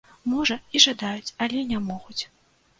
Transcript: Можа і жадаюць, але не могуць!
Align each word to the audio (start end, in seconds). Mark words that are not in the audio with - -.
Можа 0.31 0.57
і 0.77 0.81
жадаюць, 0.87 1.35
але 1.47 1.63
не 1.75 1.79
могуць! 1.93 2.21